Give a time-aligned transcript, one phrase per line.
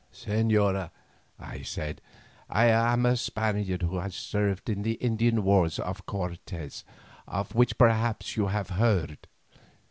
[0.11, 0.89] "Señora,"
[1.39, 2.01] I said,
[2.49, 6.83] "I am a Spaniard who served in the Indian wars of Cortes,
[7.27, 9.27] of which perhaps you have heard."